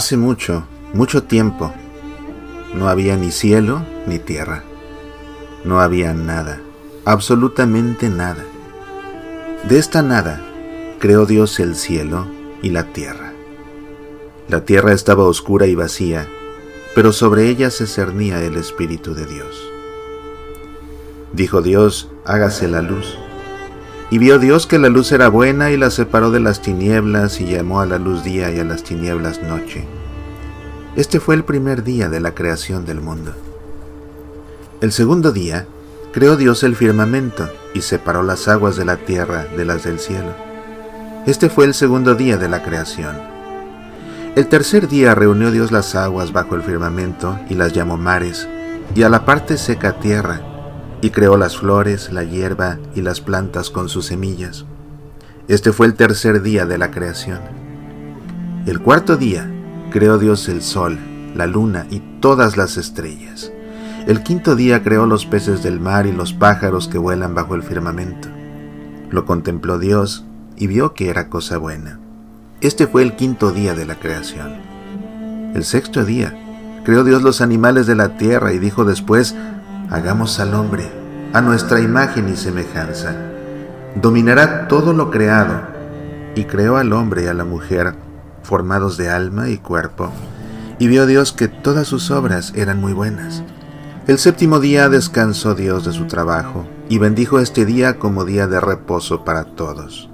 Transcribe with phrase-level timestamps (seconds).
[0.00, 1.74] Hace mucho, mucho tiempo,
[2.72, 4.64] no había ni cielo ni tierra.
[5.62, 6.58] No había nada,
[7.04, 8.42] absolutamente nada.
[9.68, 10.42] De esta nada
[11.00, 12.26] creó Dios el cielo
[12.62, 13.34] y la tierra.
[14.48, 16.26] La tierra estaba oscura y vacía,
[16.94, 19.70] pero sobre ella se cernía el Espíritu de Dios.
[21.34, 23.18] Dijo Dios, hágase la luz.
[24.10, 27.46] Y vio Dios que la luz era buena y la separó de las tinieblas y
[27.46, 29.86] llamó a la luz día y a las tinieblas noche.
[30.96, 33.32] Este fue el primer día de la creación del mundo.
[34.80, 35.66] El segundo día
[36.12, 40.34] creó Dios el firmamento y separó las aguas de la tierra de las del cielo.
[41.26, 43.16] Este fue el segundo día de la creación.
[44.34, 48.48] El tercer día reunió Dios las aguas bajo el firmamento y las llamó mares,
[48.94, 50.40] y a la parte seca tierra,
[51.02, 54.64] y creó las flores, la hierba y las plantas con sus semillas.
[55.48, 57.40] Este fue el tercer día de la creación.
[58.66, 59.50] El cuarto día
[59.90, 60.98] creó Dios el sol,
[61.34, 63.50] la luna y todas las estrellas.
[64.06, 67.62] El quinto día creó los peces del mar y los pájaros que vuelan bajo el
[67.62, 68.28] firmamento.
[69.10, 70.24] Lo contempló Dios
[70.56, 71.98] y vio que era cosa buena.
[72.60, 74.52] Este fue el quinto día de la creación.
[75.54, 76.36] El sexto día
[76.84, 79.34] creó Dios los animales de la tierra y dijo después,
[79.90, 80.88] hagamos al hombre
[81.32, 83.14] a nuestra imagen y semejanza.
[83.96, 85.68] Dominará todo lo creado.
[86.36, 87.94] Y creó al hombre y a la mujer,
[88.42, 90.12] formados de alma y cuerpo.
[90.78, 93.42] Y vio Dios que todas sus obras eran muy buenas.
[94.06, 98.60] El séptimo día descansó Dios de su trabajo y bendijo este día como día de
[98.60, 100.08] reposo para todos.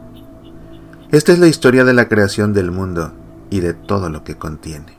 [1.12, 3.12] Esta es la historia de la creación del mundo
[3.50, 4.96] y de todo lo que contiene.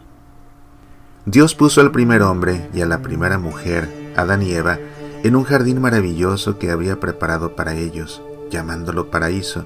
[1.25, 4.80] Dios puso al primer hombre y a la primera mujer Adán y Eva,
[5.23, 9.66] en un jardín maravilloso que había preparado para ellos, llamándolo paraíso.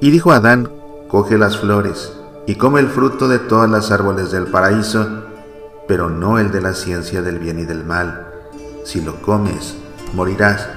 [0.00, 0.70] Y dijo Adán,
[1.08, 2.12] coge las flores
[2.46, 5.24] y come el fruto de todas las árboles del paraíso,
[5.88, 8.26] pero no el de la ciencia del bien y del mal.
[8.84, 9.76] Si lo comes,
[10.12, 10.68] morirás.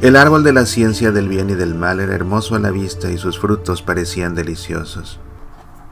[0.00, 3.10] El árbol de la ciencia del bien y del mal era hermoso a la vista
[3.10, 5.20] y sus frutos parecían deliciosos.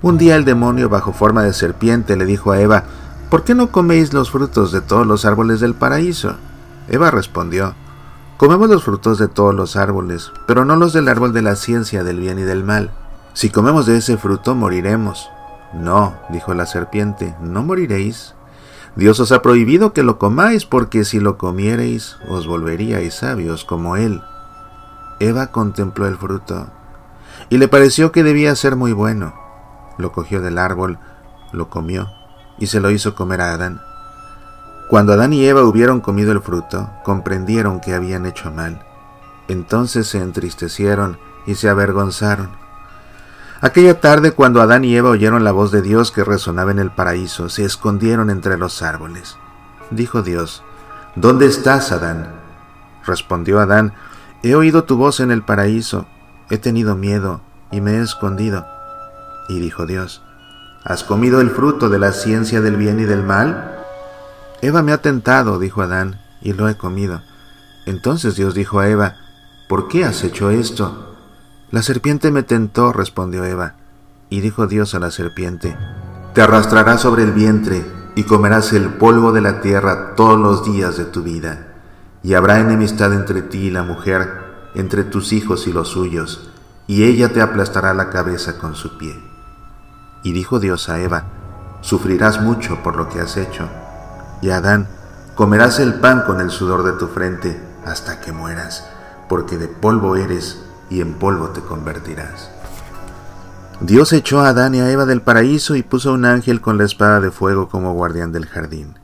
[0.03, 2.84] Un día el demonio, bajo forma de serpiente, le dijo a Eva,
[3.30, 6.34] ¿por qué no coméis los frutos de todos los árboles del paraíso?
[6.88, 7.74] Eva respondió,
[8.36, 12.02] Comemos los frutos de todos los árboles, pero no los del árbol de la ciencia
[12.02, 12.90] del bien y del mal.
[13.34, 15.30] Si comemos de ese fruto moriremos.
[15.74, 18.34] No, dijo la serpiente, no moriréis.
[18.96, 23.96] Dios os ha prohibido que lo comáis, porque si lo comiereis os volveríais sabios como
[23.96, 24.22] Él.
[25.20, 26.66] Eva contempló el fruto,
[27.50, 29.34] y le pareció que debía ser muy bueno.
[29.98, 30.98] Lo cogió del árbol,
[31.52, 32.08] lo comió
[32.60, 33.81] y se lo hizo comer a Adán.
[34.88, 38.84] Cuando Adán y Eva hubieron comido el fruto, comprendieron que habían hecho mal.
[39.48, 42.50] Entonces se entristecieron y se avergonzaron.
[43.60, 46.91] Aquella tarde, cuando Adán y Eva oyeron la voz de Dios que resonaba en el
[46.91, 49.37] paraíso, se escondieron entre los árboles.
[49.91, 50.62] Dijo Dios,
[51.16, 52.32] ¿Dónde estás, Adán?
[53.04, 53.93] Respondió Adán,
[54.43, 56.06] He oído tu voz en el paraíso,
[56.49, 58.66] he tenido miedo y me he escondido.
[59.49, 60.22] Y dijo Dios,
[60.82, 63.84] ¿Has comido el fruto de la ciencia del bien y del mal?
[64.62, 67.20] Eva me ha tentado, dijo Adán, y lo he comido.
[67.84, 69.16] Entonces Dios dijo a Eva,
[69.69, 71.16] ¿por qué has hecho esto?
[71.70, 73.74] La serpiente me tentó, respondió Eva.
[74.30, 75.76] Y dijo Dios a la serpiente,
[76.34, 80.96] Te arrastrarás sobre el vientre y comerás el polvo de la tierra todos los días
[80.96, 81.74] de tu vida.
[82.22, 86.50] Y habrá enemistad entre ti y la mujer, entre tus hijos y los suyos,
[86.86, 89.29] y ella te aplastará la cabeza con su pie.
[90.22, 91.25] Y dijo Dios a Eva,
[91.81, 93.69] sufrirás mucho por lo que has hecho.
[94.42, 94.88] Y Adán,
[95.34, 98.86] comerás el pan con el sudor de tu frente hasta que mueras,
[99.28, 102.50] porque de polvo eres y en polvo te convertirás.
[103.81, 106.84] Dios echó a Adán y a Eva del paraíso y puso un ángel con la
[106.84, 108.98] espada de fuego como guardián del jardín.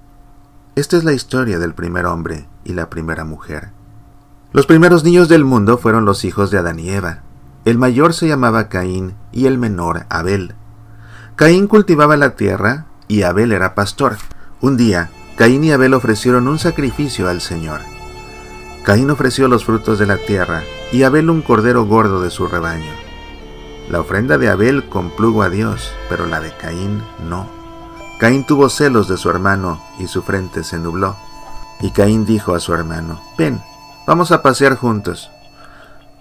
[0.74, 3.70] Esta es la historia del primer hombre y la primera mujer.
[4.52, 7.22] Los primeros niños del mundo fueron los hijos de Adán y Eva.
[7.64, 10.54] El mayor se llamaba Caín y el menor Abel.
[11.36, 14.16] Caín cultivaba la tierra y Abel era pastor.
[14.62, 17.80] Un día, Caín y Abel ofrecieron un sacrificio al Señor.
[18.84, 20.62] Caín ofreció los frutos de la tierra
[20.92, 22.90] y Abel un cordero gordo de su rebaño.
[23.90, 27.46] La ofrenda de Abel complugo a Dios, pero la de Caín no.
[28.18, 31.16] Caín tuvo celos de su hermano y su frente se nubló.
[31.82, 33.60] Y Caín dijo a su hermano, ven,
[34.06, 35.30] vamos a pasear juntos.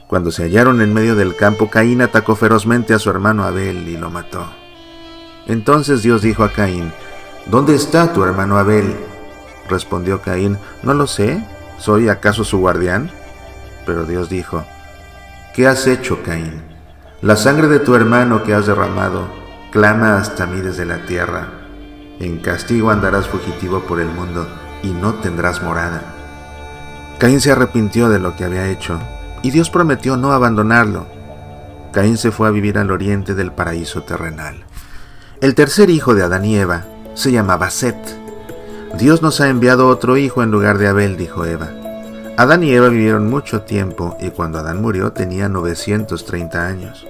[0.07, 3.95] Cuando se hallaron en medio del campo, Caín atacó ferozmente a su hermano Abel y
[3.95, 4.64] lo mató.
[5.47, 6.92] Entonces Dios dijo a Caín,
[7.45, 8.95] ¿Dónde está tu hermano Abel?
[9.69, 11.44] Respondió Caín, No lo sé,
[11.77, 13.12] ¿soy acaso su guardián?
[13.86, 14.65] Pero Dios dijo,
[15.53, 16.63] ¿Qué has hecho, Caín?
[17.21, 19.27] La sangre de tu hermano que has derramado,
[19.71, 21.47] clama hasta mí desde la tierra.
[22.19, 24.47] En castigo andarás fugitivo por el mundo
[24.83, 26.01] y no tendrás morada.
[27.18, 29.00] Caín se arrepintió de lo que había hecho
[29.42, 31.07] y Dios prometió no abandonarlo.
[31.92, 34.65] Caín se fue a vivir al oriente del paraíso terrenal.
[35.45, 37.95] El tercer hijo de Adán y Eva se llamaba Set.
[38.97, 41.69] Dios nos ha enviado otro hijo en lugar de Abel, dijo Eva.
[42.36, 47.06] Adán y Eva vivieron mucho tiempo y cuando Adán murió tenía 930 años.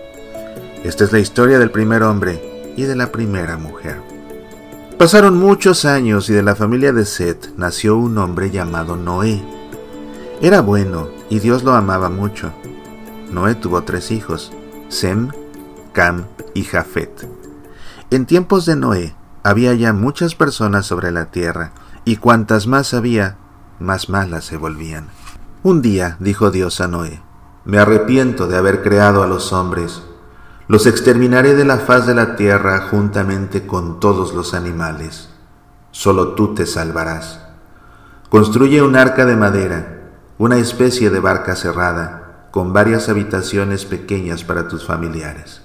[0.83, 4.01] Esta es la historia del primer hombre y de la primera mujer.
[4.97, 9.41] Pasaron muchos años y de la familia de Set nació un hombre llamado Noé.
[10.41, 12.51] Era bueno y Dios lo amaba mucho.
[13.31, 14.51] Noé tuvo tres hijos,
[14.89, 15.29] Sem,
[15.93, 17.44] Cam y Jafet.
[18.11, 21.71] En tiempos de Noé había ya muchas personas sobre la tierra,
[22.05, 23.37] y cuantas más había,
[23.79, 25.07] más malas se volvían.
[25.63, 27.23] Un día dijo Dios a Noé,
[27.65, 30.03] me arrepiento de haber creado a los hombres,
[30.67, 35.29] los exterminaré de la faz de la tierra juntamente con todos los animales,
[35.89, 37.41] solo tú te salvarás.
[38.29, 44.67] Construye un arca de madera, una especie de barca cerrada, con varias habitaciones pequeñas para
[44.67, 45.64] tus familiares.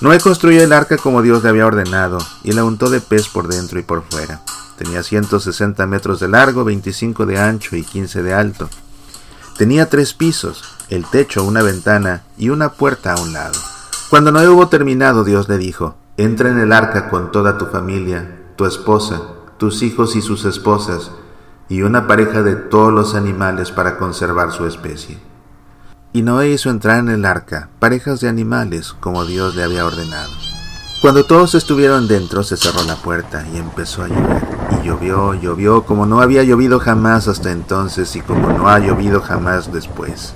[0.00, 3.48] Noé construyó el arca como Dios le había ordenado y la untó de pez por
[3.48, 4.42] dentro y por fuera.
[4.76, 8.68] Tenía 160 metros de largo, 25 de ancho y 15 de alto.
[9.56, 13.58] Tenía tres pisos, el techo, una ventana y una puerta a un lado.
[14.10, 18.38] Cuando Noé hubo terminado, Dios le dijo, entra en el arca con toda tu familia,
[18.56, 19.22] tu esposa,
[19.56, 21.10] tus hijos y sus esposas,
[21.70, 25.18] y una pareja de todos los animales para conservar su especie.
[26.16, 30.30] Y Noé hizo entrar en el arca parejas de animales como Dios le había ordenado.
[31.02, 34.42] Cuando todos estuvieron dentro se cerró la puerta y empezó a llover.
[34.80, 39.20] Y llovió, llovió como no había llovido jamás hasta entonces y como no ha llovido
[39.20, 40.32] jamás después.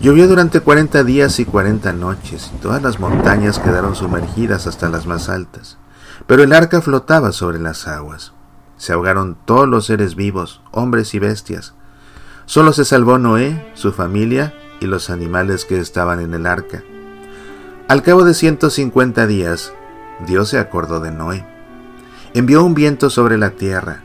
[0.00, 5.06] Llovió durante cuarenta días y cuarenta noches y todas las montañas quedaron sumergidas hasta las
[5.06, 5.78] más altas.
[6.26, 8.34] Pero el arca flotaba sobre las aguas.
[8.76, 11.72] Se ahogaron todos los seres vivos, hombres y bestias.
[12.44, 14.52] Solo se salvó Noé, su familia
[14.84, 16.82] y los animales que estaban en el arca.
[17.88, 19.72] Al cabo de 150 días,
[20.26, 21.44] Dios se acordó de Noé.
[22.34, 24.02] Envió un viento sobre la tierra.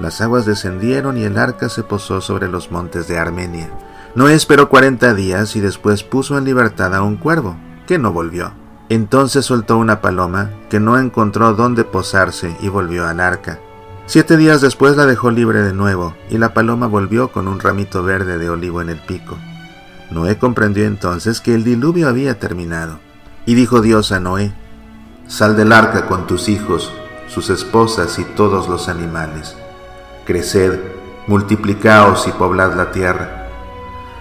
[0.00, 3.70] Las aguas descendieron y el arca se posó sobre los montes de Armenia.
[4.14, 8.52] Noé esperó 40 días y después puso en libertad a un cuervo, que no volvió.
[8.88, 13.58] Entonces soltó una paloma, que no encontró dónde posarse y volvió al arca.
[14.06, 18.02] Siete días después la dejó libre de nuevo, y la paloma volvió con un ramito
[18.02, 19.36] verde de olivo en el pico.
[20.10, 22.98] Noé comprendió entonces que el diluvio había terminado.
[23.44, 24.52] Y dijo Dios a Noé,
[25.26, 26.92] Sal del arca con tus hijos,
[27.28, 29.54] sus esposas y todos los animales.
[30.24, 30.78] Creced,
[31.26, 33.48] multiplicaos y poblad la tierra.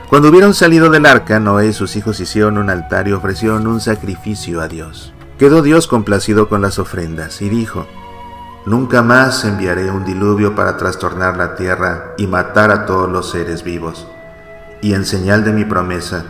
[0.09, 3.79] Cuando hubieron salido del arca, Noé y sus hijos hicieron un altar y ofrecieron un
[3.79, 5.13] sacrificio a Dios.
[5.39, 7.85] Quedó Dios complacido con las ofrendas y dijo,
[8.65, 13.63] Nunca más enviaré un diluvio para trastornar la tierra y matar a todos los seres
[13.63, 14.07] vivos
[14.81, 16.25] y en señal de mi promesa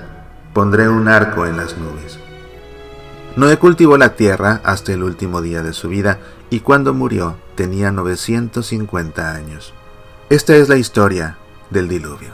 [0.53, 2.19] pondré un arco en las nubes.
[3.35, 7.91] Noé cultivó la tierra hasta el último día de su vida y cuando murió tenía
[7.91, 9.73] 950 años.
[10.29, 11.37] Esta es la historia
[11.69, 12.31] del diluvio.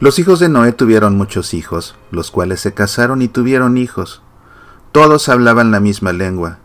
[0.00, 4.22] Los hijos de Noé tuvieron muchos hijos, los cuales se casaron y tuvieron hijos.
[4.92, 6.58] Todos hablaban la misma lengua.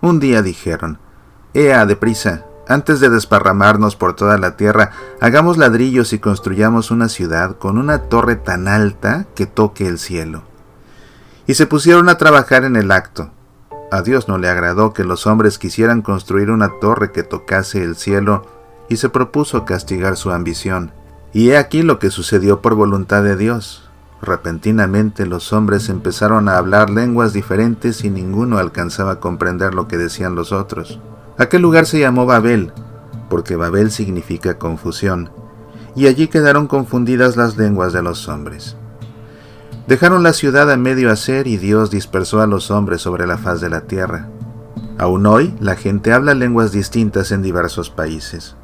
[0.00, 0.98] Un día dijeron,
[1.52, 7.56] Ea, deprisa, antes de desparramarnos por toda la tierra, hagamos ladrillos y construyamos una ciudad
[7.58, 10.42] con una torre tan alta que toque el cielo.
[11.46, 13.30] Y se pusieron a trabajar en el acto.
[13.92, 17.94] A Dios no le agradó que los hombres quisieran construir una torre que tocase el
[17.94, 18.44] cielo
[18.88, 20.92] y se propuso castigar su ambición.
[21.32, 23.88] Y he aquí lo que sucedió por voluntad de Dios.
[24.22, 29.98] Repentinamente los hombres empezaron a hablar lenguas diferentes y ninguno alcanzaba a comprender lo que
[29.98, 30.98] decían los otros.
[31.38, 32.72] Aquel lugar se llamó Babel,
[33.28, 35.30] porque Babel significa confusión,
[35.94, 38.76] y allí quedaron confundidas las lenguas de los hombres.
[39.86, 43.60] Dejaron la ciudad a medio hacer y Dios dispersó a los hombres sobre la faz
[43.60, 44.28] de la tierra.
[44.98, 48.56] Aún hoy la gente habla lenguas distintas en diversos países.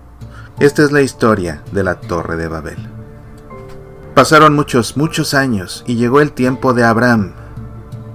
[0.59, 2.79] Esta es la historia de la Torre de Babel.
[4.15, 7.35] Pasaron muchos, muchos años y llegó el tiempo de Abraham,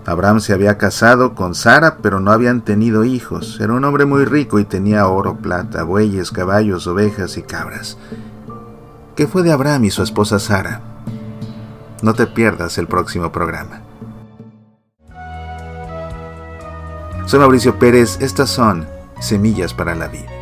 [0.07, 3.59] Abraham se había casado con Sara, pero no habían tenido hijos.
[3.59, 7.97] Era un hombre muy rico y tenía oro, plata, bueyes, caballos, ovejas y cabras.
[9.17, 10.79] ¿Qué fue de Abraham y su esposa Sara?
[12.01, 13.81] No te pierdas el próximo programa.
[17.25, 18.87] Soy Mauricio Pérez, estas son
[19.19, 20.36] Semillas para la Vida.